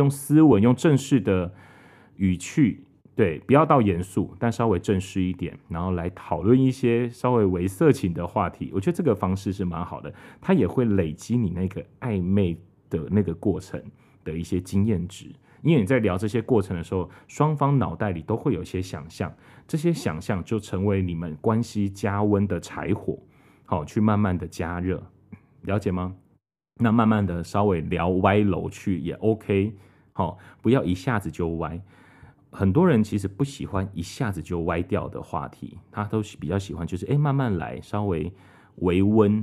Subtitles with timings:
[0.00, 1.52] 用斯文、用正式的
[2.16, 8.70] 语气，对，不要到严肃，但稍微正式一点，然后来讨论一些稍微为色情的话题。
[8.72, 10.10] 我觉得这个方式是蛮好的，
[10.40, 12.56] 它也会累积你那个暧昧
[12.88, 13.78] 的那个过程
[14.24, 15.26] 的一些经验值。
[15.62, 19.30] 因为你在聊这些过程的时候，双方脑袋里都会有一些想象，
[19.68, 23.18] 这些想象就成为你们关系加温的柴火，
[23.66, 25.02] 好，去慢慢的加热，
[25.62, 26.14] 了解吗？
[26.82, 29.74] 那慢慢的稍微聊歪楼去也 OK，
[30.20, 31.80] 好，不要一下子就歪。
[32.50, 38.30] 很多人其实不喜欢一下子就歪掉的话题，他都比较喜欢就是哎慢慢来，稍微
[38.80, 39.42] 微温。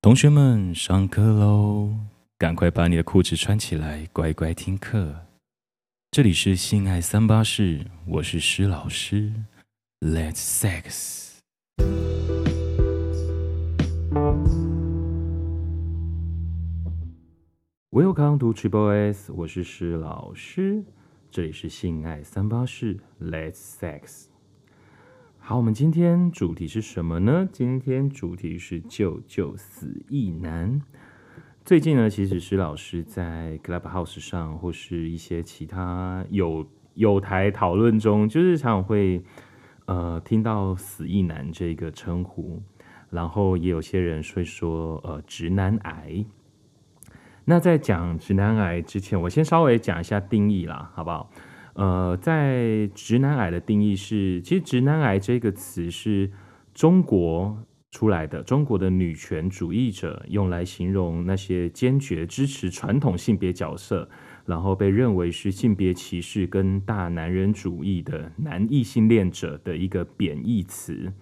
[0.00, 1.90] 同学们，上课喽！
[2.38, 5.26] 赶快把你的裤子穿起来，乖乖听课。
[6.10, 9.34] 这里是性爱三八室，我是施老师。
[10.00, 11.40] Let's sex。
[17.94, 20.82] Welcome to Triple S，我是施老师。
[21.30, 24.24] 这里是性爱三八室，Let's sex。
[25.38, 27.48] 好，我们今天主题是什么呢？
[27.52, 30.82] 今天主题是救救死意男。
[31.64, 39.22] 最近呢，其实施老师在 Clubhouse 上或是一些其他有有台讨论中，就是常常会
[39.86, 42.60] 呃听到死意男这个称呼，
[43.10, 46.24] 然后也有些人会说呃直男癌。
[47.46, 51.30] 那在讲直男癌之前，我先稍微讲一下定义啦，好不好？
[51.74, 56.30] 呃，在直男癌的定义是，其实直男癌这个词是
[56.72, 57.58] 中国
[57.90, 64.08] 出来的，中国的女权主义者用来形容那些坚决支持传统性别角色，
[64.46, 71.12] 然后被认为是性别歧视跟大男人主义的男异性恋者的一个贬义词。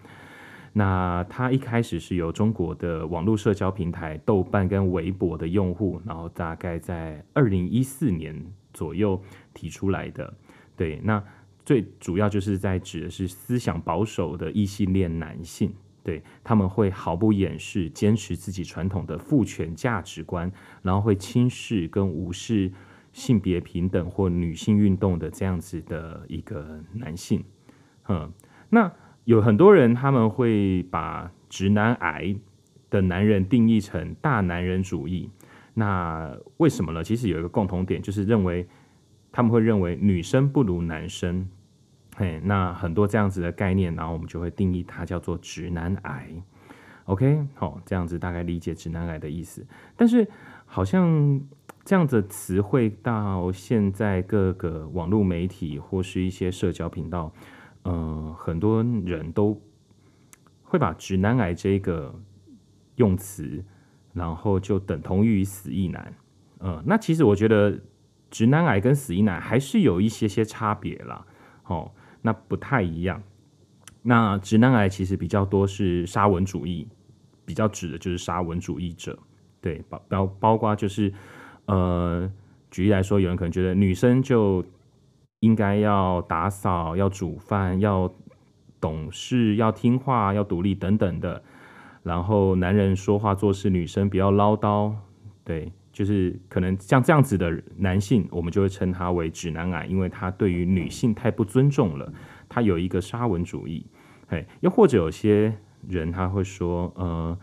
[0.73, 8.34] 那它一开始是由中国的网络社交平台豆瓣跟微博的用户，然后大概在二零一四年
[8.72, 9.21] 左右
[9.53, 10.33] 提出来的。
[10.75, 11.22] 对，那
[11.65, 15.72] 最主要就是在指的是思想保守的异性恋男性，
[16.03, 20.50] 对，他们会毫不掩饰坚持自己传统的父权价值观，
[20.83, 22.72] 然后会轻视跟无视
[23.12, 27.44] 性别平等或女性运动的这样子的一个男性。
[28.09, 28.33] 嗯，
[28.71, 28.91] 那
[29.25, 32.34] 有很多人他们会把直男癌
[32.91, 35.31] 的男人定义成大男人主义，
[35.75, 37.03] 那为什么呢？
[37.03, 38.66] 其实有一个共同点，就是认为。
[39.34, 41.49] 他们会认为女生不如男生，
[42.16, 46.28] 嘿，那很多这样子的概念，然后我们就会定义它叫做直男癌。
[47.04, 49.66] OK，好，这样子大概理解直男癌的意思。
[49.97, 50.28] 但是
[50.66, 51.41] 好像
[51.83, 57.33] 这样子词汇到现在各个网络媒体或是一些社交频道，
[57.82, 59.60] 呃，很多人都
[60.62, 62.15] 会把直男癌这个
[62.97, 63.65] 用词，
[64.12, 66.15] 然后就等同于死意男。
[66.60, 67.78] 嗯、那其实我觉得。
[68.34, 71.22] 直男癌跟死意男还是有一些些差别啦，
[71.66, 71.92] 哦，
[72.22, 73.22] 那不太一样。
[74.00, 76.88] 那直男癌其实比较多是沙文主义，
[77.44, 79.19] 比较指的就是沙文主义者，
[79.60, 81.12] 对，包包包括就是，
[81.66, 82.32] 呃，
[82.71, 84.65] 举例来说，有人可能觉得女生就
[85.42, 88.12] 应该要打扫、要煮饭、要
[88.80, 91.42] 懂事、要听话、要独立等等的，
[92.03, 94.92] 然后男人说话做事，女生不要唠叨，
[95.44, 95.72] 对。
[95.92, 102.10] 就是可能像这样子的男性，我们就会称他为直男癌，因为他对于女性太不尊重了，
[102.48, 103.84] 他有一个沙文主义。
[104.26, 105.54] 嘿，又或者有些
[105.86, 107.38] 人他会说，呃，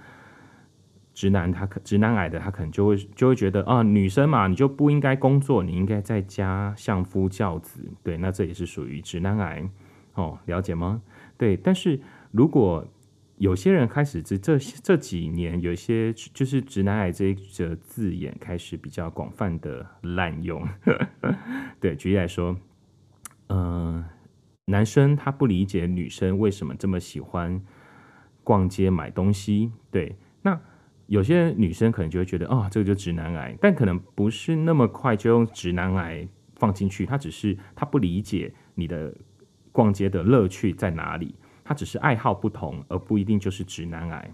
[1.19, 7.85] 直男他可直男癌的他可能就会就会觉得啊，女生嘛，你就不应该工作，你应该在家相夫教子。
[8.01, 9.69] 对，那这也是属于直男癌。
[10.13, 11.01] 哦，了解吗？
[11.37, 11.99] 对，但是
[12.31, 12.87] 如果
[13.35, 20.65] 有些人开始这这这几年，有一些就是直男癌这一个字眼开始比较广泛的滥用。
[21.81, 22.55] 对，举例来说，
[23.49, 24.05] 嗯、
[24.67, 27.61] 男生他不理解女生为什么这么喜欢
[28.41, 29.73] 逛街买东西。
[29.91, 30.57] 对，那
[31.09, 39.13] 有些女生可能就会觉得，哦，这个就直男癌，但可能不是那么快就用直男癌放进去，他只是他不理解你的
[39.71, 41.35] 逛街的乐趣在哪里。
[41.63, 44.31] 他只是爱好不同，而不一定就是直男癌。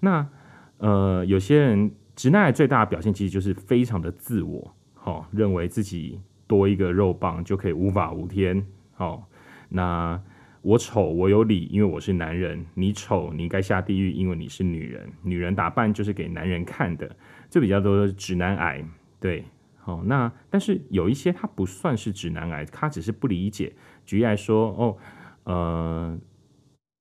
[0.00, 0.26] 那
[0.78, 4.74] 呃，有些人直男癌最大的表现其实就是非常的自我，
[5.04, 8.66] 哦，认为自己多一个肉棒就可以无法无天。
[8.96, 9.22] 哦，
[9.68, 10.20] 那
[10.62, 15.12] 我丑我有理，因为我是男人；你丑你应该下地狱，因为你是女人。
[15.22, 17.14] 女人打扮就是给男人看的，
[17.50, 18.84] 这比较多的直男癌。
[19.20, 19.44] 对，
[19.78, 23.74] 好，哦，那但是有一些他不算是直男癌，他只是不理解。
[24.06, 24.96] 举例来说，哦，
[25.44, 26.18] 呃。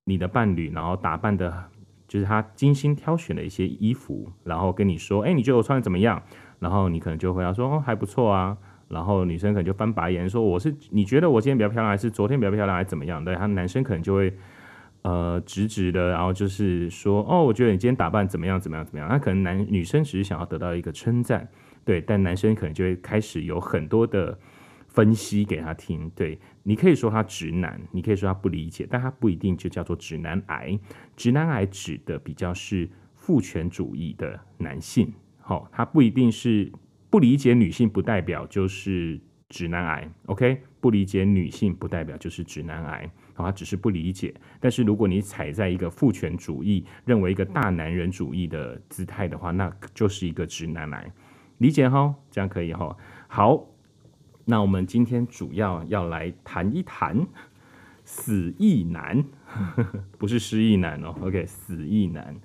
[0.05, 1.69] 你的伴侣，然后打扮的，
[2.07, 6.21] 就是他精心挑选了一些衣服，然后跟你说，哎，你觉得我穿的怎么样？
[6.59, 8.57] 然后你可能就回答说，哦，还不错啊。
[8.91, 13.23] 然后女生可能就翻白眼说，我是你觉得我今天比较漂亮，还是昨天比较漂亮，还是怎么样？
[13.23, 14.33] 对，他男生可能就会
[15.03, 19.07] 呃直直的，然后就是说，哦，我觉得你今天打扮怎么样，怎么样，怎么样？
[19.09, 21.47] 那可能男女生只是想要得到一个称赞，
[21.83, 24.37] 对，但男生可能就会开始有很多的
[24.87, 26.39] 分析给他听，对。
[26.63, 30.77] 你可以说他直男，你可以说他不理解，但他不一定就叫做直男癌。
[31.15, 36.71] 直男癌指的比较是父权主义的男性，好，他不一定是
[37.11, 39.19] 不理解女性，不代表就是
[39.49, 40.09] 直男癌。
[40.25, 44.33] OK，不理解女性不代表就是直男癌，好，他只是不理解。
[44.59, 51.11] 但是如果你踩在一个父权主义，认为一个大男人主义的姿态的话，那就是一个直男癌。
[51.59, 52.97] 理解哈，这样可以哈。
[53.27, 53.67] 好。
[54.43, 57.27] 那我们今天主要要来谈一谈
[58.03, 59.23] 死意男，
[60.17, 61.15] 不是失忆男哦。
[61.21, 62.35] OK，死意男。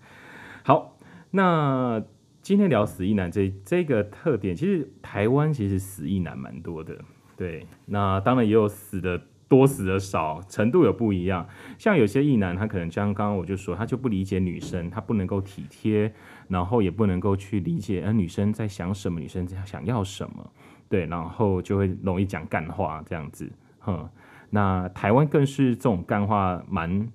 [0.63, 0.99] 好，
[1.31, 2.05] 那
[2.47, 6.97] 今天聊死意男这这个特点，其实台湾其实死意男蛮多的。
[7.37, 11.45] 对，那当然也有死的多，死的少，程度有不一样。
[11.77, 16.15] 像有些意男，他可能像刚刚我就说，他就不理解女生，他不能够体贴，
[16.47, 20.53] 然后也不能够去理解，呃，女生在想什么，女生在想要什么。
[20.89, 23.51] 对，然后就会容易讲干话这样子，
[23.81, 24.09] 哼。
[24.51, 27.09] 那台湾更是这种干话蛮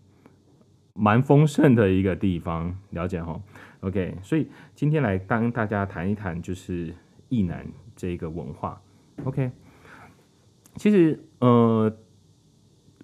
[0.94, 3.40] 蛮丰盛的一个地方，了解哈
[3.82, 6.94] ？OK，所以今天来跟大家谈一谈，就是
[7.30, 8.82] 意难这个文化。
[9.26, 9.52] OK，
[10.76, 11.96] 其实呃。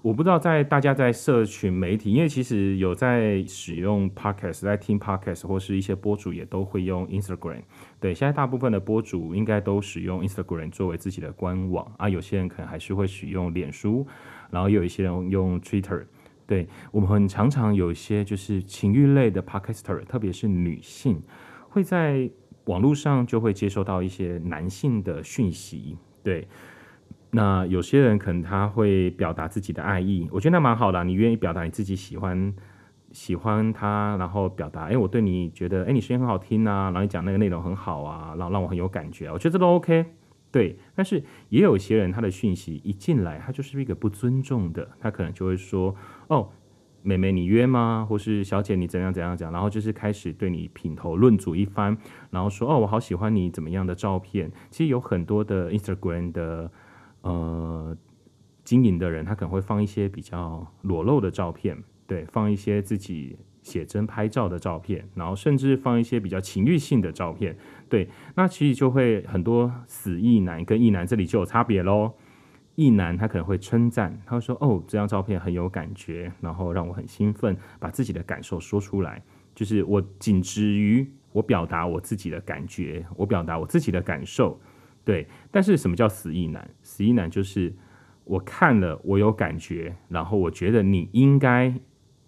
[0.04, 7.64] 我不知道在大家在社群媒体，因为其实有在使用 podcast，在听 podcast 或是一些播主也都会用 Instagram。
[8.00, 14.08] 对，现在大部分的播主应该都使用 Instagram 作为自己的官网啊，有些人可能还是会使用脸书，
[14.50, 16.06] 然后有一些人用 Twitter。
[16.48, 21.22] 对，我们很常常有一些就是情欲类的 podcaster，特别是女性，
[21.70, 22.28] 会在
[22.66, 25.98] 网络上就会接收到一些男性的讯息。
[26.24, 26.48] 对。
[27.30, 31.04] 那有些人可能他会表达自己的爱意，我觉得那蛮好的。
[31.04, 32.54] 你愿意表达你自己喜欢
[33.12, 40.06] 喜欢他，然后表达，哎，我对你觉得，哎，你声音很好听啊，然后你讲那个内容很好啊，然后让我很有感觉，我觉得这都 OK。
[40.58, 45.96] 对，但是也有些人他的讯息一进来，他就是一个不尊重的，他可能就会说，
[46.30, 46.50] 哦，
[47.04, 48.08] 妹妹你约吗？
[48.10, 51.96] 或是小姐你怎样怎样讲，然后就是开始对你品头论足一番，
[52.32, 54.52] 然后说，哦，我好喜欢你怎么样的照片。
[54.72, 56.72] 其实有很多的 Instagram 的。
[57.22, 57.98] 呃，
[58.64, 63.38] 经营的人他可能会放一些比较裸露的照片，对，放一些自己
[63.68, 67.56] 写真拍照的照片，然后甚至放一些比较情欲性的照片，
[67.90, 72.14] 对，那其实就会很多死意男跟意男这里就有差别喽。
[72.76, 79.20] 意男他可能会称赞，他会说：“哦，这张照片很有感觉，然后让我很兴奋，把自己的感受说出来，
[79.56, 84.60] 就是我仅止于我表达我自己的感觉，我表达我自己的感受。”
[85.04, 86.70] 对，但是什么叫死意男？
[86.84, 87.74] 死意男就是
[88.26, 91.74] 我看了，我有感觉，然后我觉得你应该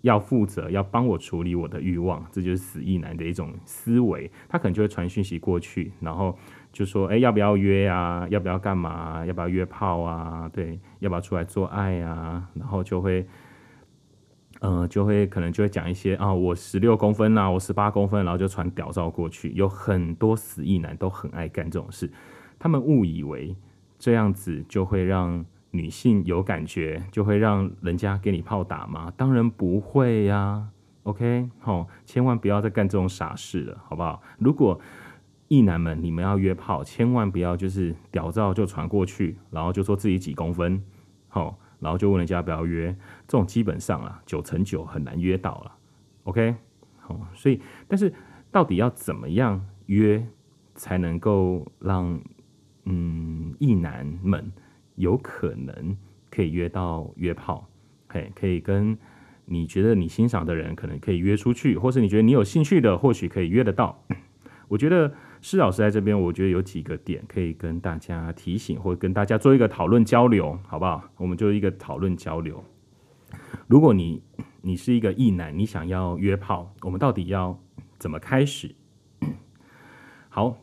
[0.01, 4.31] 要负责，要帮我处理我的欲望，这就是死意男的一种思维。
[4.47, 6.37] 他可能就会传讯息过去，然后
[6.71, 8.25] 就说：“哎，要不要约啊？
[8.29, 9.25] 要不要干嘛？
[9.25, 10.49] 要不要约炮啊？
[10.53, 13.27] 对，要不要出来做爱啊？”然后就会，
[14.61, 19.51] 嗯、就会可能就会讲一些啊，我十六公分啊，我十八公分，然后就传屌照过去。
[19.51, 22.09] 有很多死意男都很爱干这种事。
[22.57, 23.55] 他们误以为
[23.97, 29.13] 这样子就会让女性有感觉，就会让人家给你炮打吗？
[29.15, 30.67] 当然不会呀、
[31.03, 34.21] OK，好，千万不要再干这种傻事了，好不好？
[34.37, 34.79] 如果
[35.47, 40.83] 异男们你们要约炮，千万不要就是屌照就传过去，然后就说自己几公分，
[41.27, 42.95] 好，然后就问人家不要约，
[43.27, 45.71] 这种基本上啊九成九很难约到了。
[46.23, 46.55] OK，
[46.99, 48.13] 好，所以但是
[48.51, 50.23] 到底要怎么样约
[50.75, 52.19] 才能够让
[52.85, 54.51] 嗯，异男们
[54.99, 55.95] 有可能
[56.29, 57.69] 可以约到约炮，
[58.09, 58.97] 嘿，可以跟
[59.45, 64.03] 你觉得你欣赏的人，可能可以约出去，或是你觉得你有兴趣的，或许可以约得到。
[64.67, 71.09] 我觉得施老师在这边，我觉得有几个点可以跟大家提醒，或跟大家做一个讨论交流，好不好？
[71.15, 72.61] 我们就一个讨论交流。
[73.67, 74.21] 如果你
[74.61, 77.57] 你是一个异男，你想要约炮，我们到底要
[77.97, 78.75] 怎么开始？
[80.27, 80.57] 好。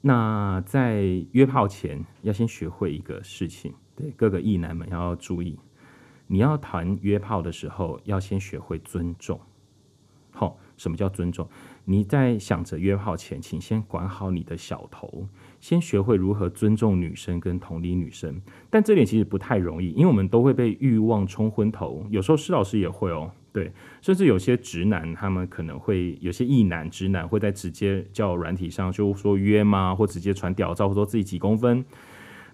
[0.00, 1.02] 那在
[1.32, 5.58] 约炮前，要先学会一个事情，对各个异男们要注意，
[6.28, 9.40] 你要谈约炮的时候，要先学会尊重。
[10.30, 11.48] 好，什么叫尊重？
[11.84, 15.26] 你在想着约炮前，请先管好你的小头，
[15.58, 18.40] 先学会如何尊重女生跟同理女生。
[18.70, 23.32] 但这点其实不太容易，因为我们都会被欲望冲昏头，有时候施老师也会哦。
[23.58, 31.84] 对，甚至有些直男，他们可能会有些异男直男会在直接叫软体上就说约吗，或直接传屌照，或说自己几公分。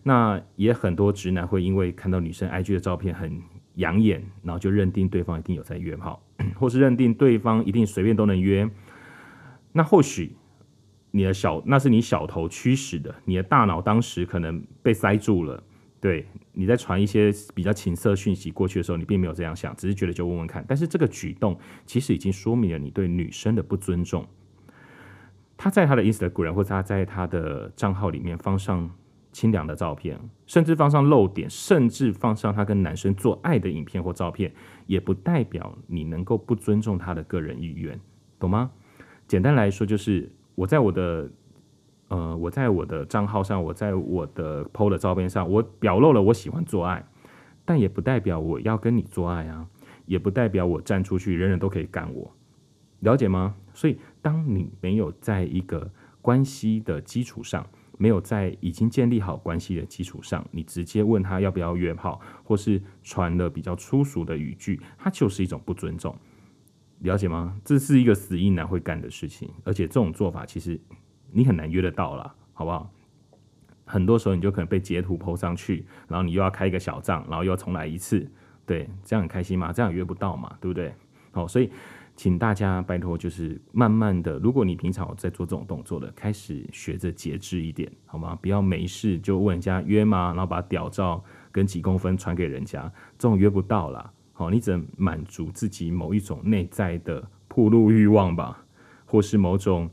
[0.02, 3.38] 那也很多直男会因为看到女生 IG 的照片很
[3.74, 6.22] 养眼，然后就认定对方一定有在约炮，
[6.58, 8.66] 或是认定对方一定随便都能约。
[9.72, 10.34] 那或许
[11.10, 15.62] 你的小那是你小头驱使的，你的大脑当时可能被塞住了。
[16.04, 20.62] 对，你在传一些比较情色讯息过去的时候，你并没有这样想，只是觉得就问问看。
[20.68, 24.26] 但是这个举动其实已经说明了你对女生的不尊重。
[25.56, 28.90] 他在他的 Instagram 或者他在他的账号里面放上
[29.32, 34.52] 清凉的照片，甚至放上露点，甚至放上他跟男生做爱的影片或照片，
[34.86, 37.98] 也不代表你能够不尊重他的个人意愿，
[38.38, 38.70] 懂吗？
[39.26, 41.30] 简单来说，就是我在我的。
[42.14, 47.04] 呃，我在我的账号上，我在我的 PO 的照片上，我表露了我喜欢做爱，
[47.64, 49.66] 但也不代表我要跟你做爱啊，
[50.06, 52.32] 也不代表我站出去人人都可以干我，
[53.00, 53.56] 了解吗？
[53.72, 55.90] 所以，当你没有在一个
[56.22, 57.66] 关系的基础上，
[57.98, 66.16] 没有在已经建立好关系的基础上，你直接问他要不要约炮，或是传了比较粗俗的语句，它就是一种不尊重，
[67.00, 67.58] 了解吗？
[67.64, 70.80] 这是一个死硬男会干的事情，而且这种做法其实。
[71.34, 72.88] 你很难约得到了，好不好？
[73.84, 78.26] 很多时候你就可能被截图 PO 上去，然后你又要开一个小账，然后又要重来一次，
[78.64, 79.72] 对，这样很开心吗？
[79.72, 80.94] 这样约不到嘛，对不对？
[81.32, 81.70] 好，所以
[82.16, 88.38] 请大家拜托，就是慢慢的，如果你平常在做这种动作的，开始学着节制一点，好吗？
[88.40, 90.28] 不要没事就问人家约吗？
[90.28, 91.22] 然后把屌照
[91.52, 94.10] 跟几公分传给人家，这种约不到啦。
[94.32, 98.64] 好，你只能满足自己某一种内在的暴露欲望吧，
[99.04, 99.90] 或是某种。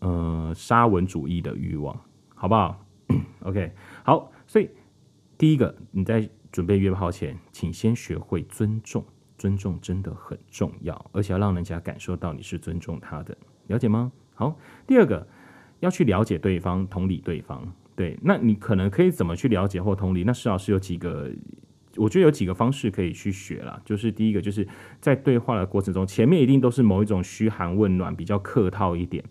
[0.00, 1.98] 呃，沙文主义的欲望，
[2.34, 2.84] 好不好？
[3.42, 3.72] OK，
[4.04, 4.30] 好。
[4.46, 4.70] 所以
[5.36, 9.04] 第一个，你在准备约炮前，请先学会尊重，
[9.36, 13.36] 尊重真的很重要，而且要让人家感受到你是尊重他的，
[13.66, 14.12] 了解吗？
[14.34, 14.56] 好。
[14.86, 15.26] 第二个，
[15.80, 17.72] 要去了解对方，同理对方。
[17.96, 20.22] 对，那你可能可以怎么去了解或同理？
[20.22, 21.28] 那施老师有几个，
[21.96, 23.80] 我觉得有几个方式可以去学啦。
[23.84, 24.66] 就是第一个，就是
[25.00, 29.24] 在对话的过程中，前面一定都是某一种嘘寒问暖，比较客套一点。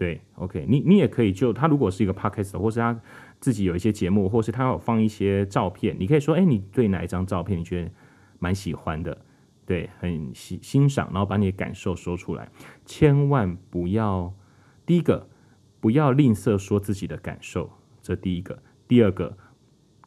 [0.00, 2.98] 对，OK，你你也可以就他如果是一个 podcast，或是他
[3.38, 7.90] 自己有一些节目，或是他有放一些照片，你可以说，哎，你对哪一张照片你觉得
[8.38, 9.18] 蛮喜欢的？
[9.66, 12.50] 对，很欣欣赏，然后把你的感受说出来，
[12.86, 14.32] 千万不要
[14.86, 15.28] 第一个
[15.80, 19.36] 不要吝啬说自己的感受，这第一个，第二个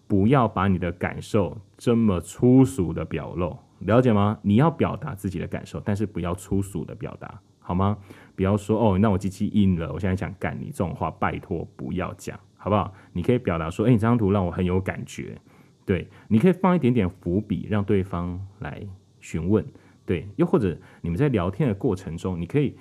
[0.08, 4.40] 不要把你的感受这么粗俗的表露，了解吗？
[4.42, 7.40] 你要表达自己的感受，但是不要粗俗的表达。
[7.66, 7.98] 好吗？
[8.36, 12.94] 不要说哦，那我机器硬了，我现在想干你这种话，拜托不要讲，好不好？
[13.12, 15.38] 你可以表达说，哎，你这张图让我很有感觉，
[15.86, 18.82] 对，你可以放一点点伏笔，让对方来
[19.20, 19.66] 询问，
[20.06, 22.76] 对，又或者你们在聊天的过程中，你可以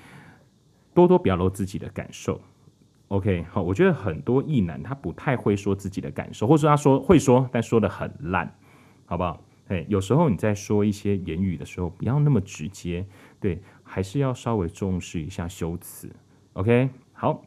[0.95, 2.41] 多多表露自己的感受。
[3.09, 8.51] OK，好，我觉得很多异男他不太会说自己的感受，或者说他说会说，但说的很烂，
[9.05, 9.39] 好不好？
[9.73, 13.07] 哎，有时候你在说一些言语的时候，不要那么直接，
[13.41, 13.61] 对。
[13.85, 16.11] 还是要稍微重视一下修辞
[16.55, 16.88] ，OK？
[17.12, 17.45] 好，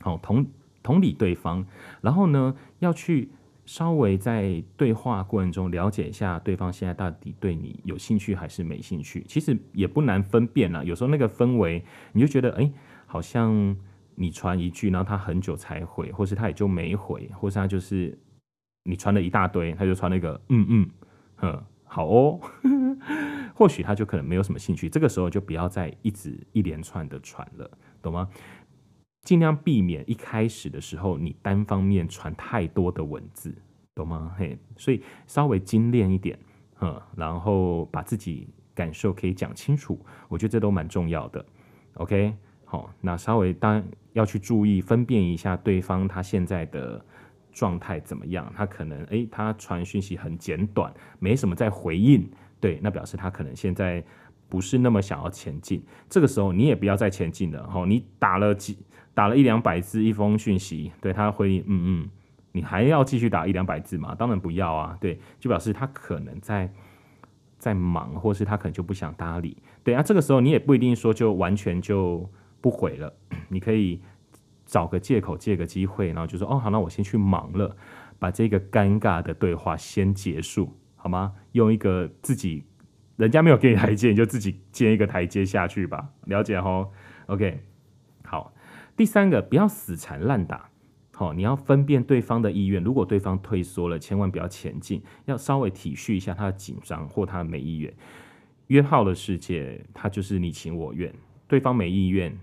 [0.00, 0.44] 好，同
[0.82, 1.64] 同理对方，
[2.00, 3.30] 然后呢，要去
[3.66, 9.24] 稍微在对话过程中了解一下对方现在到底对你有兴趣还是没兴趣。
[9.28, 12.68] 其实也不难分辨啦，有时候那个氛围，你就觉得，哎，
[13.06, 13.76] 好像
[14.16, 18.18] 你传一句，然后他很久才回，或是他也就没回，或是他就是
[18.82, 20.90] 你传了一大堆，他就传那个，嗯嗯，
[21.36, 21.62] 哼。
[21.88, 22.40] 好哦，
[23.54, 27.70] 或许他就可能没有什么兴趣，这个时候就不要再一直一连串的传了，
[28.02, 28.28] 懂吗？
[29.22, 33.54] 尽量避免一开始的时候你单方面传太多的文字，
[33.94, 34.34] 懂吗？
[34.36, 36.38] 嘿，所以稍微精炼一点，
[36.80, 41.42] 嗯，然后把自己感受可以讲清楚，我觉得这都蛮重要的。
[41.94, 47.02] OK，好，那稍微当要去注意分辨一下对方他现在的。
[47.56, 48.52] 状态怎么样？
[48.54, 54.04] 他可能诶，他传讯息很简短，没什么在回应，对，那表示他可能现在
[54.46, 55.82] 不是那么想要前进。
[56.06, 58.76] 这个时候你也不要再前进了，吼，你打了几
[59.14, 62.10] 打了一两百字一封讯息，对他回应，嗯嗯，
[62.52, 64.14] 你还要继续打一两百字吗？
[64.14, 66.70] 当然不要啊，对，就表示他可能在
[67.58, 72.28] 在忙，或是他可能就不想搭理，对啊，这个时候你也不一定说就完全就
[72.60, 73.10] 不回了，
[73.48, 74.02] 你可以。
[74.66, 77.74] 找个借口，借个机会，然后就说：“哦，好，那我先去忙了，
[78.18, 81.32] 把这个尴尬的对话先结束，好吗？
[81.52, 82.64] 用一个自己，
[83.16, 86.10] 人家没有给你台阶，你就自己建一个台阶下去吧。
[86.26, 86.88] 了解齁
[87.26, 87.60] ？OK，
[88.24, 88.52] 好。
[88.96, 90.70] 第三个，不要死缠烂打，
[91.12, 92.82] 好，你要分辨对方的意愿。
[92.82, 97.92] 如果对方退缩了，千万不要前进，要稍微体恤一下他的紧张或他的没意愿。
[98.68, 101.12] 约炮的世界，他就是你情我愿，
[101.46, 102.36] 对方没意愿，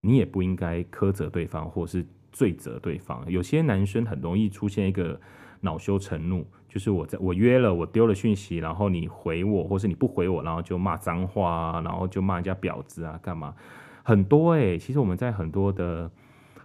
[0.00, 3.24] 你也不应该苛责对方，或是罪责对方。
[3.30, 5.20] 有些男生很容易出现一个
[5.60, 13.54] 恼羞成怒，就是我在我约了，我丢了讯息，然后你回我，或是你不回我，然后就骂脏话啊，然后就骂人家婊子啊，干嘛？
[14.04, 16.10] 很多哎、欸，其实我们在很多的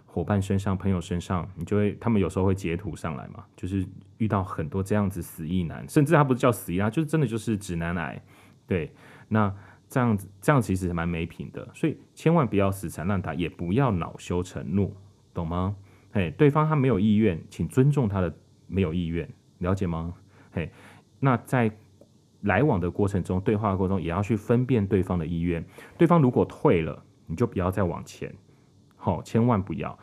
[0.06, 3.84] 伙伴身上、朋友身上，你就会他们有时候会截图上来嘛，就是
[4.18, 8.22] 遇到很多这样子死意男，甚至他不是叫死意啊，就是真的就是直男癌。
[8.66, 8.90] 对，
[9.28, 9.52] 那
[9.88, 14.94] 这样子，这样其实蛮没品的，所以千万不要死缠烂打，也不要恼羞成怒，
[15.32, 15.76] 懂吗？
[16.12, 18.34] 嘿，对方他没有意愿，请尊重他的
[18.66, 20.14] 没有意愿，了解吗？
[20.52, 20.70] 嘿，
[21.20, 21.70] 那在
[22.40, 25.64] 来往的过程中，对话的过程中，也要去分辨对方的意愿。
[25.96, 28.34] 对方如果退了，你就不要再往前，
[28.96, 29.98] 好，千万不要，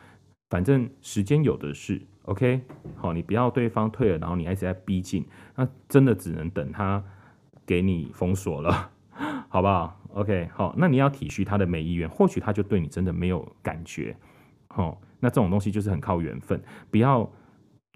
[0.50, 2.60] 反正时间有的是，OK，
[2.96, 7.02] 好，你不要对方退了，然后你还一直在逼近，那真的只能等他。
[7.64, 8.90] 给你封锁了，
[9.48, 14.16] 好不好？OK，好，那你要体恤他的没意愿，或许他就对你真的没有感觉，
[14.68, 17.30] 好，那这种东西就是很靠缘分，不要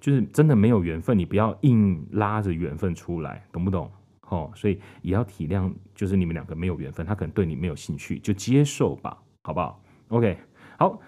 [0.01, 3.91] 就是真的没有缘分，你不要硬拉着缘分出来，懂不懂？
[4.29, 10.37] 哦，所以也要体谅，就是你们两个没有缘分，他可能对你没有兴趣，就接受吧，好不好？OK，
[10.79, 11.01] 好，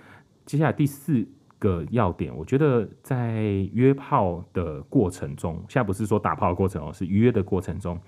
[0.46, 1.26] 接下来第四
[1.58, 7.98] 个要点，我觉得在约炮的过程中，现在不是说打炮的过程哦，是约的过程中。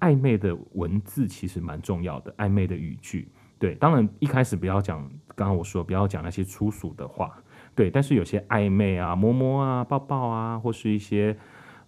[0.00, 3.28] 暧昧的文字其实蛮重要的，暧昧的语句，
[3.58, 7.42] 对，当然一开始不要讲，刚刚我说不要讲那些粗俗的话，
[7.74, 11.36] 对，但是有些暧昧啊，摸摸啊，抱抱啊，或是一些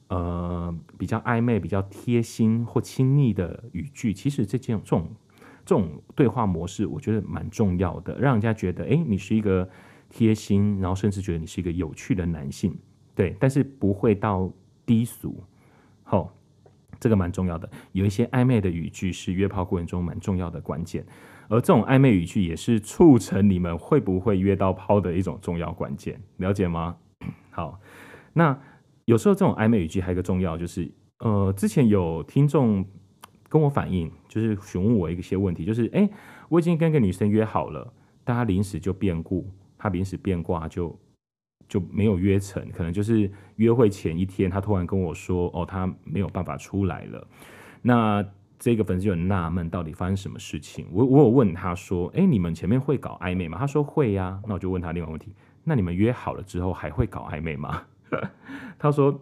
[0.09, 5.09] 呃比较暧昧、比较贴心或亲昵的语句，其实这件这种
[5.65, 9.69] 这种对话模式，我觉得蛮重要的，让人家觉得，诶，你是一个
[10.11, 12.77] 贴心，然后甚至觉得你是一个有趣的男性，
[13.15, 14.53] 对，但是不会到
[14.85, 15.43] 低俗，
[16.03, 16.33] 好。
[17.03, 21.05] 这个蛮重要的，有一些暧昧的语句是约炮过程中蛮重要的关键，
[21.49, 26.97] 而这种暧昧语句也是促成你们会不会约到炮的一种重要关键，了解吗？
[27.51, 27.81] 好，
[28.35, 28.57] 那
[29.07, 30.89] 有时候这种暧昧语句还有一个重要就是，
[31.19, 32.87] 呃，之前有听众
[33.49, 36.09] 跟我反映，就是询问我一些问题，就是，哎，
[36.49, 40.97] 我已经跟一个女生约好了，但她临时就变故，她临时变卦就。
[41.69, 47.27] 就没有约成，可能就是约会前一天，他突然跟我说：“哦，他没有办法出来了。”
[47.83, 48.25] 那
[48.59, 50.87] 这个粉丝就很纳闷，到底发生什么事情？
[50.93, 55.33] 我我有问他说：“诶，你们前面会搞暧昧吗？”他说：“会呀。”那我就问他另外一个问题
[55.65, 57.83] ：“那你们约好了之后还会搞暧昧吗？”
[58.79, 59.21] 他说：“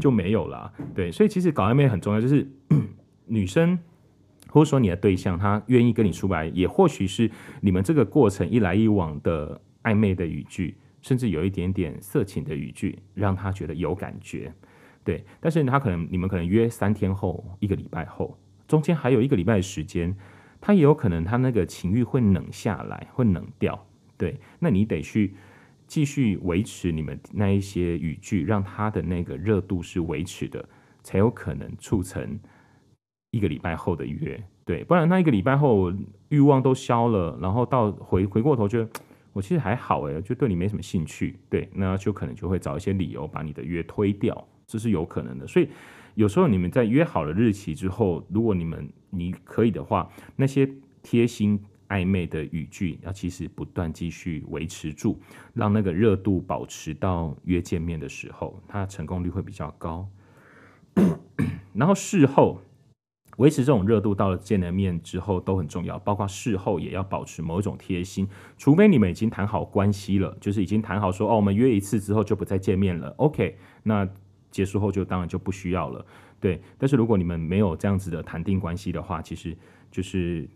[0.00, 2.50] 就没有了。”对，所以其实搞暧昧很重要，就是
[3.26, 3.78] 女生
[4.48, 10.74] 或者说你的对象，他愿意跟你出来，也或许是你们这个过程一来一往的暧昧的语句。
[11.02, 14.54] 甚至有一点点色情的语句，让他觉得有感觉，
[15.02, 15.24] 对。
[15.40, 18.38] 但是他可能，你们可能约三天后、一个礼拜后，
[18.68, 20.16] 中间还有一个礼拜的时间，
[20.60, 23.84] 他也有可能他那个情欲会冷下来，会冷掉，
[24.16, 24.38] 对。
[24.60, 25.34] 那你得去
[25.88, 30.66] 继续维持你们那一些语句，让他的那个热度是维持的，
[31.02, 32.38] 才有可能促成
[33.32, 34.84] 一个礼拜后的约，对。
[34.84, 35.92] 不然那一个礼拜后
[36.28, 38.88] 欲望都消了，然后到回回过头就。
[39.32, 45.46] 我其实还好诶，就对你没什么兴趣，对，那就可能就会找一些理由把你的约推掉，这是有可能的。
[45.46, 45.68] 所以
[46.14, 50.68] 有时候你们在约好了日期之后，如果你们你可以的话，那些
[51.02, 55.18] 贴心暧昧的语句要其实不断继续维持住，
[55.54, 60.08] 让那个热度保持到约见面的时候，它成功率会比较高。
[61.72, 62.60] 然后事后。
[63.38, 68.28] 维持这种热度，到了见了面之后都很重要，包括事后也要保持某一种贴心。
[68.58, 73.08] 除非你们已经谈好关系了，就是已经谈好说哦，我们约一次之后就不再见面了。
[73.16, 74.06] OK，那
[74.50, 76.04] 结束后就当然就不需要了。
[76.40, 79.56] 对，但是如果你们没有这样子的谈定关系的话，其实
[79.90, 80.46] 就是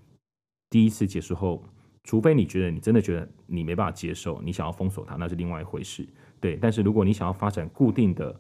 [0.69, 1.65] 第一次结束后，
[2.05, 6.07] 除非你觉得你真的觉得你没办法接受，你想要封锁他，那是另外一回事。
[6.41, 8.39] 对，但是如果你想要发展固定的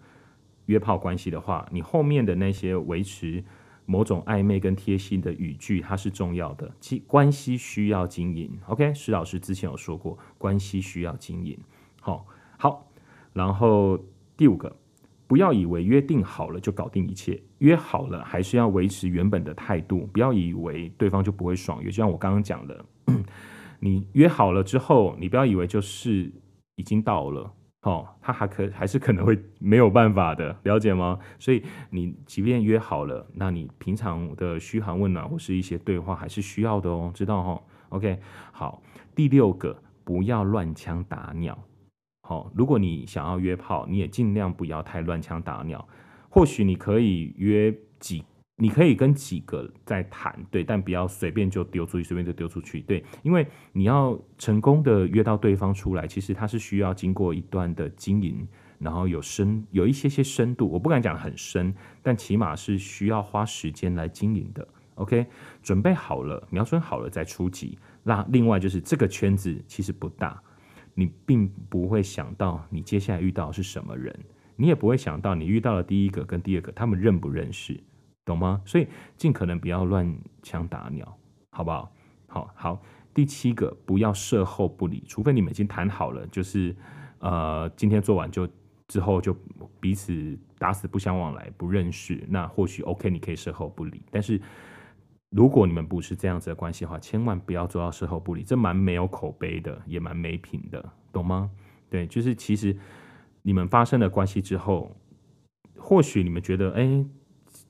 [0.67, 3.43] 约炮关系的话，你后面的那些维持。
[3.87, 6.71] 某种暧昧跟贴心的语句，它是重要的。
[6.81, 8.51] 其关系需要经营。
[8.67, 11.59] OK，施老师之前有说过，关系需要经营。
[12.01, 12.27] 好，
[12.59, 12.91] 好。
[13.33, 13.99] 然后
[14.37, 14.75] 第五个，
[15.27, 20.09] 不要以为约定好了就搞定一切，约好了还是要维持原本的态度。
[20.13, 22.85] 不要以为对方就不会爽约，就像我刚刚讲的，
[23.79, 26.33] 你约好了之后，你不要以为就是
[26.77, 27.53] 已经到了。
[27.87, 31.17] 哦，他还可还是可能会没有办法的，了解吗？
[31.39, 38.19] 所以你即便约好了，那你平常的嘘寒问暖或是一些对话还是需要的哦，知道哈？OK，
[38.51, 38.83] 好，
[39.15, 41.57] 第六个，不要乱枪打鸟。
[42.23, 45.87] 好，如果你想要约炮，你也尽量不要太乱枪打鸟。
[46.29, 48.25] 或许你可以约几
[48.59, 64.67] 你可以跟几个在谈，对，但不要随便就丢出去，随便就丢出去，对，因为你要成功的约到对方出来，其实他是需要经过一段的经营，然后有深有一些些深度，我不敢讲很深，但起码是需要花时间来经营的。
[64.95, 65.27] OK，
[65.63, 67.79] 准备好了，瞄准好了再出击。
[68.03, 70.43] 那另外就是这个圈子其实不大，
[70.95, 74.19] 你并不会想到你接下来遇到是什么人，
[74.57, 77.79] 你也不会想到你遇到了第一个跟第二个他们认不认识。
[78.27, 78.61] 懂吗？
[78.67, 78.87] 所以
[79.17, 81.17] 尽可能不要乱枪打鸟，
[81.51, 81.91] 好不好？
[82.27, 82.83] 好好。
[83.15, 86.77] 第七个，不要事后不理，除非你们已经谈好了，就是
[87.21, 88.47] 呃，今天做完就
[88.89, 89.35] 之后就
[89.81, 94.03] 彼此打死不相往来，不认识，那或许 OK，你可以事后不理。
[94.11, 94.39] 但是
[95.31, 101.51] 如果你们不是这样子的关系的话，千万不要做到事后不理，这蛮没有口碑的，也蛮没品的，懂吗？
[101.89, 102.77] 对，就是其实
[103.41, 104.95] 你们发生了关系之后，
[105.79, 107.07] 或许你们觉得，哎。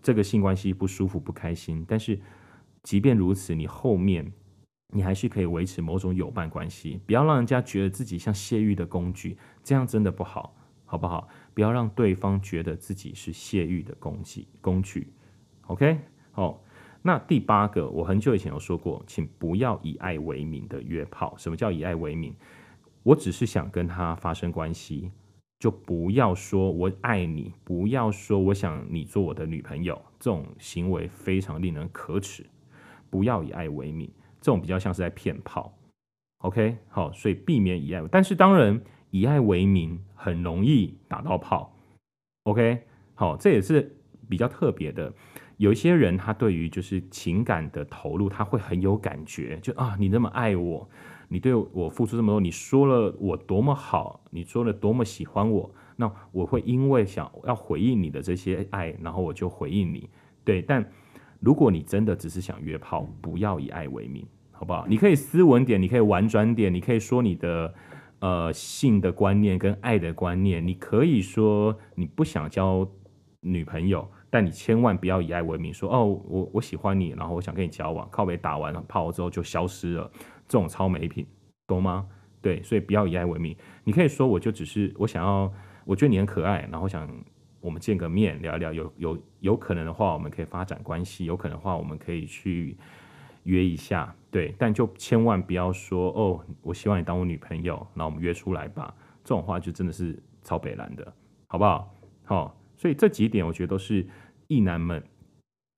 [0.07, 2.17] 这个性关系不舒服、不开心，但是
[2.85, 4.33] 即便如此，你后面
[4.95, 11.27] 你还是可以维持某种友伴关系，不要让人家觉得自己像泄欲的工具，这样真的不好，好不好？
[11.55, 15.13] 不要让对方觉得自己是泄欲的工具工具。
[15.67, 15.99] OK，
[16.31, 16.63] 好，
[17.03, 21.35] 那第八个，我很久以前有说过，请不要以爱为名的约炮。
[21.37, 22.33] 什么叫以爱为名？
[23.03, 25.11] 我只是想跟他发生关系。
[25.59, 32.45] 就不要说我爱你，不要说我想你做我的女朋友，这种行为非常令人可耻。
[33.09, 35.73] 不要以爱为名，这种比较像是在骗炮。
[36.39, 41.75] OK，好，所以避免以爱，但是当然以爱为名很容易打到炮。
[42.43, 42.83] OK，
[43.15, 43.97] 好，这也是
[44.29, 45.13] 比较特别的。
[45.57, 50.89] 有一些人他对于就是情感的投入，他会很有感觉，就啊，你那么爱我。
[51.29, 60.09] 你对我付出这么多，你说了我多么好，你说了多么喜欢我，那我会因为想要回应你的这些爱，然后我就回应你。
[60.45, 60.89] 对，但
[61.41, 64.87] 如果你真的只是想约炮，不要以爱为名，好不好？
[64.89, 67.75] 你可以斯文点，你可以婉转点，你可以说你的
[68.21, 72.89] 呃性的观念跟爱的观念，你可以说你不想交
[73.41, 80.11] 女朋友，但你千万不要以爱为名，说哦，我我喜欢你，然后我想跟你交往，靠北打完了炮之后就消失了。
[80.49, 81.27] 这种超没品，
[81.67, 82.07] 懂吗？
[82.41, 83.57] 对，所以不要以爱为名。
[83.83, 85.53] 你可以说，我就只是我想要，
[85.85, 87.09] 我觉得你很可爱，然后想
[87.61, 92.77] 我们见个面聊一聊，有有有可能的话，我们可以发展关系，有可能的话，我们可以去
[93.43, 94.55] 约一下，对。
[94.57, 98.95] 但就千万不要说哦，我希望你当我女朋友，那我们约出来吧。
[99.25, 101.13] 这种话就真的是超北蓝的，
[101.49, 101.93] 好不好？
[102.25, 104.07] 好，所以这几点我觉得都是
[104.47, 105.03] 意男们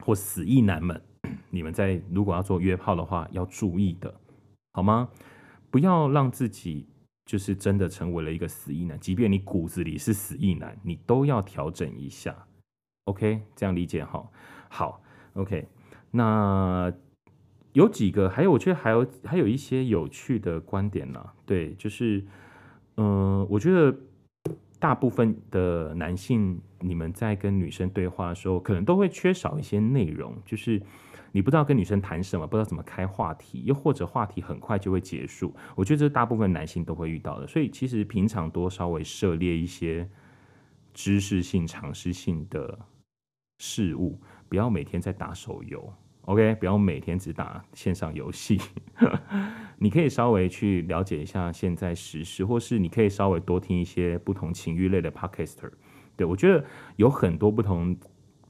[0.05, 1.01] 或死意男们，
[1.49, 4.15] 你们在如果要做约炮的话要注意的。
[4.79, 5.09] 好吗？
[5.73, 6.87] 不要让自己
[7.27, 12.47] 就是真的成为了一个死异男，即便你骨子里是死异男，你都要调整一下。
[13.07, 14.25] OK，这样理解哈。
[14.69, 15.67] 好，OK。
[16.13, 16.93] 那
[17.73, 21.29] 有几个，还有我觉得还有还有一些有趣的观点呢。
[21.45, 22.25] 对，就是
[22.99, 23.93] 嗯、我觉得
[24.79, 30.81] 大部分的男性，你们在跟女生对话的时候，可能都会缺少一些内容，就是。
[31.33, 35.55] 你不知道跟女生谈什么，不知道怎么开话题，又或者话题很快就会结束。
[35.77, 40.09] 我觉得这大部分男性都会遇到的，所以其实平常多稍微涉猎一些
[40.95, 42.79] 知识性、常识性的
[43.59, 46.55] 事物，不要每天在打手游，OK？
[46.55, 48.61] 不要每天只打线上游戏。
[49.79, 55.71] 你可以稍微去了解一下现在时事，或是你可以稍微多听一些不同情欲类的 Podcaster。
[56.17, 56.65] 对，我觉得
[56.97, 57.97] 有很多不同。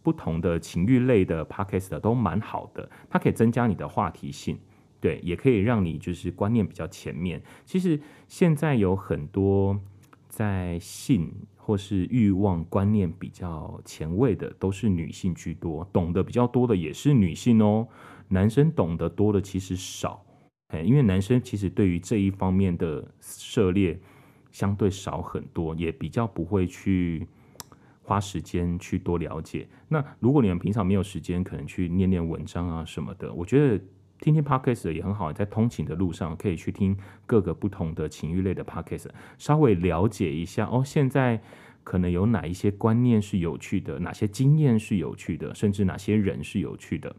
[0.09, 4.59] 不同的情欲类的 podcast 都蛮好的，它可以增加你的话题性，
[5.03, 7.42] 对，也可以让你就是观念比较前面。
[7.66, 9.79] 其实现在有很多
[10.27, 17.87] 在性或是欲望观念比较前卫的，都是女性居多，懂得比较多的也是女性哦。
[18.29, 20.25] 男生懂得多的其实少，
[20.83, 24.01] 因为男生其实对于这一方面的涉猎
[24.51, 27.29] 相对少很多，也比较不会去。
[28.09, 29.68] 花时间去多了解。
[29.88, 33.79] 那如果你们平常没有时间，可能去念念文章啊什么的，我觉得
[34.18, 35.31] 听听 podcast 也很好。
[35.31, 40.83] 在通勤的路上，可以去听各个不同的情欲类的 podcast，稍微了解一下哦。
[40.83, 41.38] 现在
[41.85, 47.14] 可能有哪一些观念是有趣的，哪些经验是有趣的，甚至哪些人是有趣的，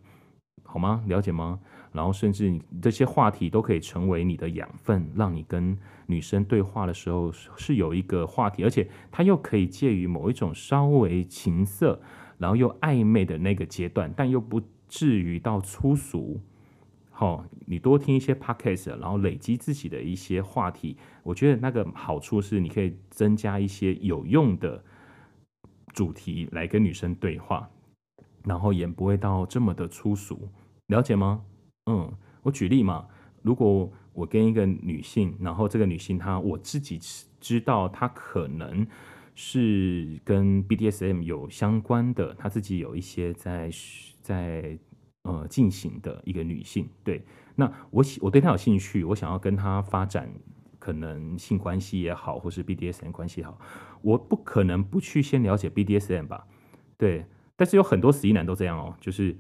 [0.63, 1.04] 好吗？
[1.08, 1.60] 了解吗？
[1.91, 11.99] 然后，甚至你这些话题都可以成为你的养分，让你跟女生对话的时候是有一个话题，而且它又可以介于某一种稍微情色，
[12.38, 16.39] 然后又暧昧的那个阶段，但又不至于到粗俗。
[17.10, 24.82] 好、哦，你多听一些 podcast，然后累积自己的一些话题，我觉得那个好处是你可以增加一些有用的
[25.93, 27.69] 主题来跟女生对话。
[28.45, 30.47] 然后也不会到这么的粗俗，
[30.88, 31.41] 了解吗？
[31.89, 33.08] 嗯，我举例嘛，
[33.41, 36.99] 如果我跟一个女性，然后这个女性她我自己
[37.39, 38.86] 知道她可能
[39.34, 43.71] 是跟 BDSM 有相关的，她自己有一些在
[44.21, 44.78] 在
[45.23, 47.23] 呃进行的一个女性，对，
[47.56, 50.32] 那我喜我对她有兴趣，我想要跟她发展
[50.78, 53.58] 可能性关系也好，或是 BDSM 关系也好，
[54.04, 56.45] 我不可能不去先了解 BDSM 吧，
[56.97, 57.25] 对。
[57.56, 59.36] 但是有很多死一男都这样哦，就是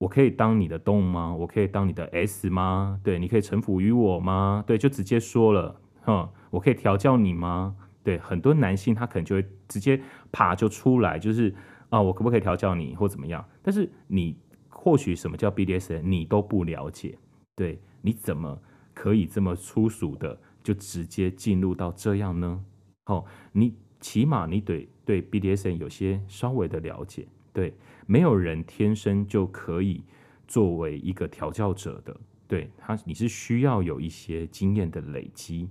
[0.00, 1.34] 我可以当你的动吗？
[1.34, 2.98] 我可以当你的 S 吗？
[3.04, 4.64] 对，你可以臣服于我吗？
[4.66, 7.76] 对，就直接说了，哼，我可以调教你吗？
[8.02, 10.00] 对，很多男性他可能就会直接
[10.32, 11.54] 啪就出来，就是
[11.90, 13.46] 啊，我可不可以调教你或怎么样？
[13.62, 14.38] 但是你
[14.70, 17.18] 或许什么叫 BDSM 你都不了解，
[17.54, 18.58] 对，你怎么
[18.94, 22.64] 可以这么粗俗的就直接进入到这样呢？
[23.06, 23.74] 哦，你。
[24.00, 27.28] 起码你得对 BDSM 有些稍微的了解，
[27.60, 27.74] 对，
[28.06, 30.02] 没有人天生就可以
[30.48, 32.16] 作为一个调教者的，
[32.48, 35.68] 对他，你是需要有一些经验的累积，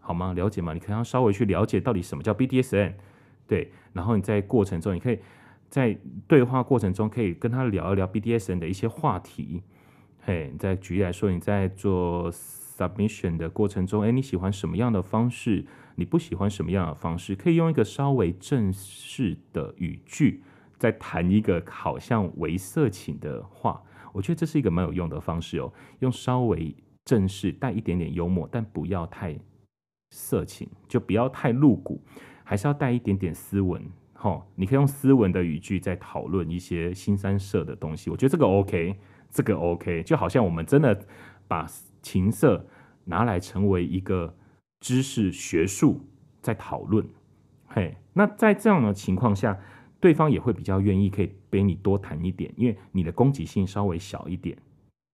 [0.00, 0.32] 好吗？
[0.32, 0.72] 了解吗？
[0.72, 2.94] 你可能要稍微去了解到底什么叫 BDSN，
[3.46, 5.18] 对，然后你在过程中，你可以
[5.68, 9.62] 在对话过程中可以跟他聊一聊 BDSN 的一些话题，
[10.22, 15.66] 嘿，再举例来说，你在做 submission 的过程中，哎，你喜欢什么样的方式？
[15.96, 17.36] 你不喜欢什么样的方式？
[17.36, 20.42] 可以用一个稍微正式的语句，
[20.78, 23.82] 再谈一个好像为色情的话。
[24.12, 25.72] 我觉得这是一个蛮有用的方式哦。
[25.98, 29.38] 用稍微正式，带一点点幽默，但不要太
[30.10, 32.02] 色情，就不要太露骨，
[32.44, 33.82] 还是要带一点点斯文。
[34.14, 38.10] 齁，你可以用斯文的语句在讨论一些新三色的东西。
[38.10, 38.96] 我觉得这个 OK，
[39.30, 41.06] 这个 OK，就好像我们真的
[41.46, 41.66] 把
[42.02, 42.66] 情色
[43.04, 44.34] 拿来成为一个。
[44.80, 46.06] 知识学术
[46.40, 47.04] 在讨论，
[47.66, 49.58] 嘿，那在这样的情况下，
[50.00, 54.56] 对方也会比较愿意可以陪你多谈一点，因为你的攻击性稍微小一点，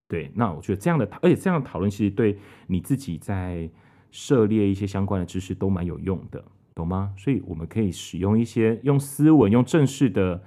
[0.09, 0.31] 对。
[0.35, 3.69] 那我觉得这样的，而且这样的讨论其实对你自己在
[4.11, 6.45] 涉猎一些相关的知识都蛮有用的，
[6.75, 7.13] 懂吗？
[7.17, 10.43] 所以我们可以使用一些用斯文、用正式的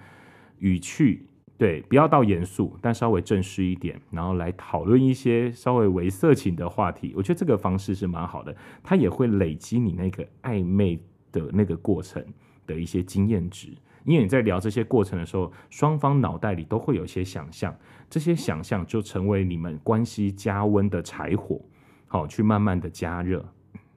[0.59, 1.23] 语气。
[1.57, 7.13] 对，不要到严肃，但稍微正式一点，然后来讨论一些稍微为色情的话题。
[7.15, 10.99] 我觉得这个方式是蛮好的，它也会累积你那个暧昧
[11.31, 12.23] 的那个过程
[12.67, 13.69] 的一些经验值。
[14.07, 17.77] 因为你在聊这些过程的时候，双方脑袋里都会有一些想象，
[18.09, 21.59] 这些想象就成为你们关系加温的柴火，
[22.07, 23.45] 好，去慢慢的加热，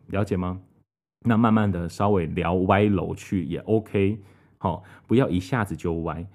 [0.09, 0.61] 了解吗？
[1.25, 4.19] 那慢慢的稍微聊歪楼去也 OK，
[4.59, 6.27] 好，不要一下子就歪。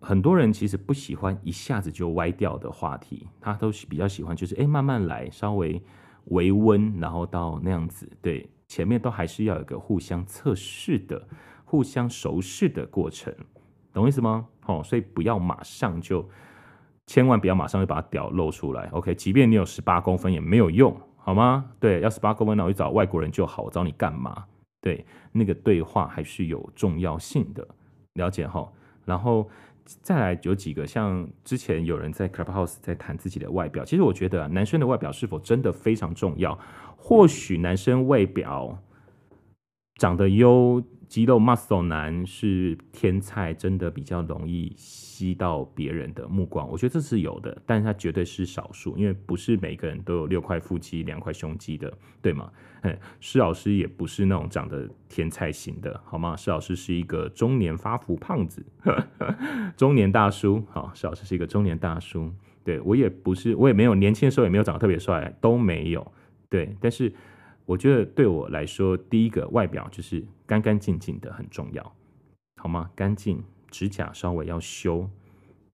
[0.00, 5.80] 很多人其实不喜欢一下子就歪掉的话题，他都比较喜欢就是哎慢慢来，稍微
[6.26, 8.10] 微温，然后到那样子。
[8.20, 11.28] 对，前面都还是要有一个互相测试的、
[11.64, 13.34] 互相熟悉的过程，
[13.92, 14.46] 懂意思吗？
[14.66, 16.28] 哦，所以不要马上就，
[17.06, 18.88] 千万不要马上就把它屌露出来。
[18.92, 21.70] OK，即便你有十八公分也没有用，好吗？
[21.80, 24.44] 对，要十八公分，那我去找外国人就好，我找你干嘛？
[24.80, 27.66] 对，那个对话还是有重要性的，
[28.14, 28.70] 了解哈？
[29.04, 29.48] 然后。
[30.00, 36.58] 再来有几个，像之前有人在 Clubhouse 在谈自己的外表，其实我觉得，男生的外表是否真的非常重要？
[36.96, 38.78] 或许男生外表
[39.96, 40.82] 长得优。
[41.08, 46.68] 肌肉 muscle 男是天菜，真的比较容易吸到别人的目光。
[46.68, 52.50] 我觉得这是有的，但是他绝对是少数，因为不是每个人都有六块腹肌、两块胸肌的，对吗？
[52.82, 56.36] 嗯，施老师也不是那种长得天菜型的，好吗？
[56.36, 58.64] 施老师是一个中年发福胖子，
[59.76, 60.64] 中年大叔。
[60.70, 62.32] 好，施老师是一个中年大叔。
[62.62, 66.12] 对，我也不是，我也没有年轻的时候也没有长得特别帅，都没有。
[66.48, 67.12] 对，但是。
[67.66, 71.92] 我觉得对我来说，第一个外表就是干干净净的很重要，
[72.56, 72.90] 好吗？
[72.94, 75.08] 干净，指甲稍微要修，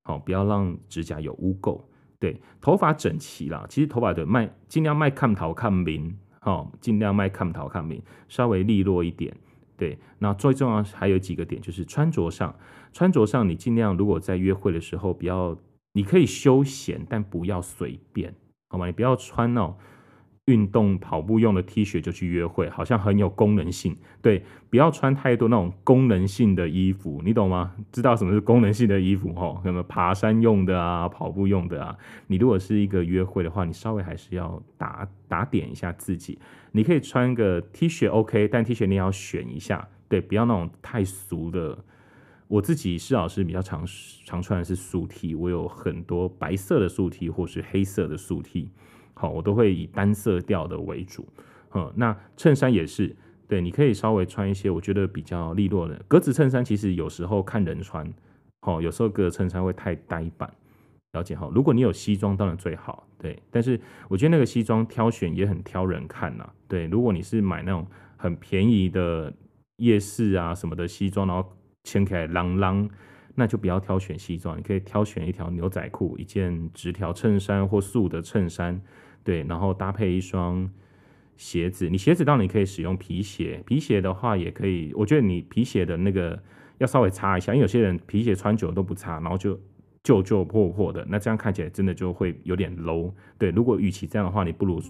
[0.04, 1.80] 好，不要让指甲有污垢。
[2.18, 9.36] 对，头发整齐啦，其实头发的卖尽量卖看头看明，好，尽量卖看头看明，稍微利落一点。
[9.76, 12.54] 对，那最重要还有几个点，就是穿着上，
[12.92, 15.56] 穿着上你尽量如果在约会的时候，不要，
[15.94, 18.34] 你可以休闲，但不要随便，
[18.68, 18.84] 好吗？
[18.84, 19.74] 你不要穿哦。
[20.50, 23.96] 运动跑步用的 T 恤就去约会，好像很有功能性。
[24.20, 27.72] 对，不要穿太多那种功能性的衣服，你懂吗？
[27.92, 29.32] 知道什么是功能性的衣服？
[29.34, 31.96] 吼，什么爬山用的啊，跑步用的啊。
[32.26, 36.38] 你如果是一个约会的话，你稍微还是要打打点一下自己。
[36.72, 41.78] 你可以穿个 T 恤 OK，但 T 恤你要选一下，对，不要那种太俗的。
[42.48, 43.86] 我自己施老师比较常
[44.24, 48.70] 常穿的是素 T，我有很多白色的素 T 或是黑色的素 T。
[49.20, 51.28] 好，我都会以单色调的为主，
[51.74, 53.14] 嗯，那衬衫也是，
[53.46, 56.64] 对，你可以稍微穿一些我觉得比较利落的格子衬衫。
[56.64, 58.10] 其实有时候看人穿，
[58.62, 60.50] 好，有时候格子衬衫会太呆板，
[61.12, 61.50] 了解哈。
[61.54, 63.38] 如果你有西装，当然最好，对。
[63.50, 63.78] 但是
[64.08, 66.86] 我觉得那个西装挑选也很挑人看呐，对。
[66.86, 69.30] 如果你是买那种很便宜的
[69.76, 71.46] 夜市啊什么的西装，然后
[71.84, 72.88] 牵起来啷啷，
[73.34, 78.80] 那就不要挑选西装，你可以挑选一条牛仔裤、一件直条衬衫或素的衬衫，
[79.24, 80.70] 对，然后搭配一双
[81.36, 81.88] 鞋子。
[81.88, 86.42] 你鞋子当然你可以使用皮鞋，皮鞋的话也可以，我觉得你皮鞋的那个。
[86.80, 89.60] 要稍微擦一下，因为有些人皮鞋穿久都不擦，然后就
[90.02, 93.12] 旧旧破破的，那这样看起来真的就会有点 low。
[93.36, 94.80] 对，如果与其这样的话，你不如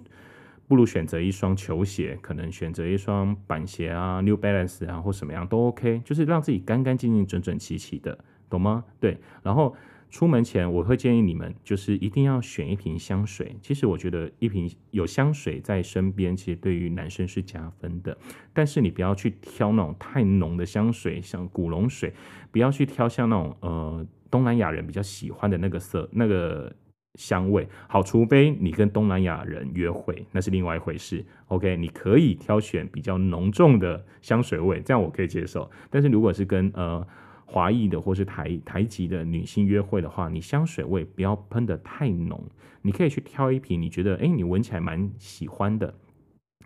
[0.69, 8.17] 不如选择一双球鞋，可能选择一双板鞋啊，New Balance 啊，或什么样都 OK，就是让自己干干净净、整整齐齐的，
[8.49, 8.85] 懂吗？
[9.01, 9.75] 对，然后。
[10.11, 13.55] 出门前，我会建议你们，就是一定要选一瓶香水。
[13.63, 18.17] 其实我觉得一瓶有香水在身边，其实对于男生是加分的。
[18.53, 22.13] 但是你不要去挑那种太浓的香水，像古龙水，
[22.51, 26.75] 不要去挑像那种呃东南亚人比较喜欢的那个色那个
[27.15, 27.69] 香味。
[27.87, 31.25] 好，除非你跟东南亚人约会，那是另外一回事。
[31.47, 35.71] OK，你可以挑选比较浓重的香水味，这样我可以接受。
[35.89, 37.07] 但是如果是跟呃
[37.51, 42.41] 华裔的或是台台籍的女性约会的话，你香水味不要喷的太浓，
[42.81, 45.93] 你可以去挑一瓶你觉得哎，你闻起来蛮喜欢的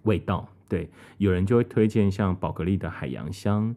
[0.03, 0.47] 味道。
[0.69, 3.75] 对，有人就会推荐像宝格丽的海洋香，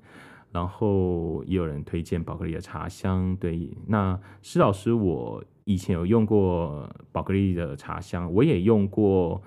[0.51, 3.33] 然后也有人推荐宝格丽的茶香。
[3.37, 9.41] 对，那施老师，我以前有用过宝格丽的茶香，我也用过，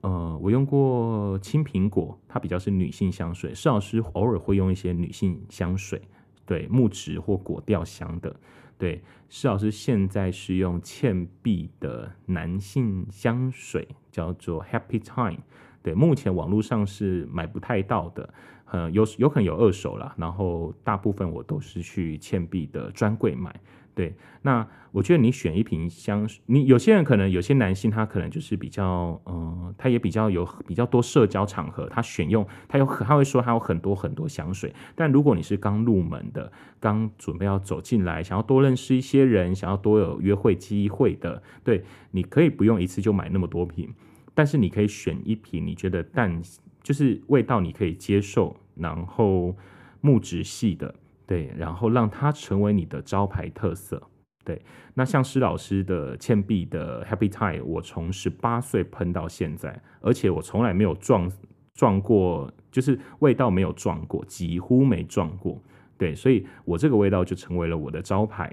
[0.00, 3.54] 呃，我用过青苹果，它比较是女性香水。
[3.54, 6.00] 施老师偶尔会用一些女性香水。
[6.48, 8.34] 对，木质或果调香的，
[8.78, 15.42] 对，施老师现在是用倩碧的男性香水，叫做 Happy Time。
[15.82, 18.34] 对，目前网络上是买不太到的，
[18.64, 23.54] 呃，有有可能有二手啦，然后大部分我都是去倩碧的专柜买。
[23.98, 34.72] 对，那我觉得你选一瓶香水，你有些人可能有些男性他可能就是比较，嗯、呃，他也比较有比较多社交场合，他选用他有他会说他有很多很多香水。
[34.94, 41.82] 但如果你是刚入门的，刚准备要走进来，想要多认识一些人，想要多有约会机会的，对，
[42.12, 43.92] 你可以不用一次就买那么多瓶，
[44.32, 46.40] 但是你可以选一瓶你觉得淡，
[46.84, 49.56] 就是味道你可以接受，然后
[50.00, 50.94] 木质系的。
[51.28, 54.02] 对，然后让它成为你的招牌特色。
[54.46, 54.58] 对，
[54.94, 61.30] 那像施老师的倩碧的 Happy Time，我从十八岁喷到现在，而且我从来没有撞
[61.74, 65.62] 撞过，就是味道没有撞过，几乎没撞过。
[65.98, 68.50] 对，所以我这个味道就成为了我的招牌。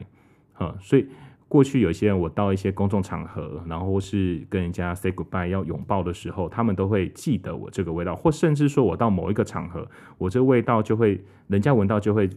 [0.59, 1.07] 嗯，所以
[1.47, 12.29] 过去有些人，我到一些公众场合，然后是跟人家 say goodbye 要拥抱的时候，他们都会记得我这个味道，或甚至说我到某一个场合，我这个味道就会，人家闻到就会。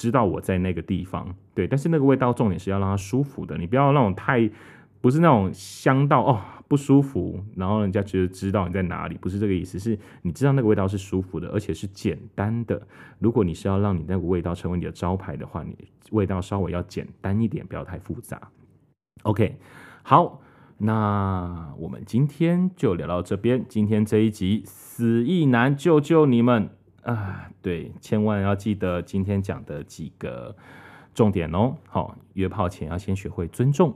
[0.00, 4.50] 知道我在那个地方，对，但是那个味道重点是要让它舒服的，你不要那种太
[5.02, 12.80] 不是那种香到哦不舒服，然后人家觉得知道你在哪里，不是这个意思，是你知道那个味道是舒服的，而且是简单的。
[13.18, 15.76] 如果你是要让你那个味道成为你的招牌的话，你
[16.12, 18.40] 味道稍微要简单一点，不要太复杂。
[19.24, 19.58] OK，
[20.02, 20.40] 好，
[20.78, 26.70] 那我们今天就聊到这边，今天这一集死意男救救你们。
[27.02, 30.54] 啊，对，千万要记得今天讲的几个
[31.14, 31.74] 重点哦。
[31.88, 33.94] 好，约炮前要先学会尊重、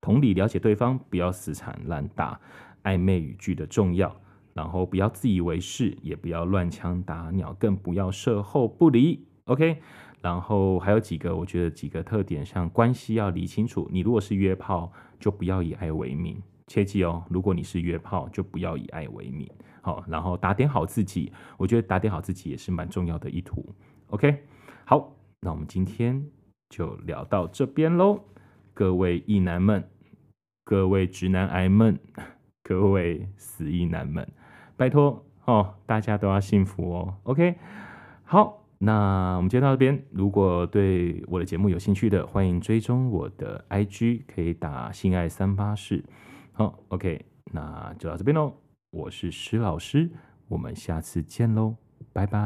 [0.00, 2.40] 同理了解对方，不要死缠烂打，
[2.84, 4.14] 暧昧语句的重要，
[4.52, 9.26] 然后不要自以为是，也不要乱枪打鸟，更不要射后不理。
[9.46, 9.78] OK，
[10.22, 13.88] 然后还有几个，我觉得几个特点，像关系要理清楚。
[13.92, 17.24] 你如果是约炮，就不要以爱为名，切记哦。
[17.28, 19.50] 如果你是约炮，就不要以爱为名。
[19.84, 23.62] 好，然后打点好自己，我觉得打点好自己也是蛮重要的一图。
[24.06, 24.42] OK，
[24.86, 26.26] 好，那我们今天
[26.70, 28.18] 就聊到这边喽。
[28.72, 29.86] 各位异男们，
[30.64, 31.98] 各位直男癌们，
[32.62, 34.26] 各位死异男们，
[34.74, 37.14] 拜托哦，大家都要幸福哦。
[37.24, 37.56] OK，
[38.24, 40.02] 好，那我们今天到这边。
[40.10, 46.02] 如果对我的节目有兴趣的，欢迎追踪我的 IG，可以打性爱三八室。
[46.54, 47.22] 好，OK，
[47.52, 48.63] 那就到这边喽。
[48.94, 50.08] 我是石老师，
[50.46, 51.74] 我们下次见喽，
[52.12, 52.38] 拜拜。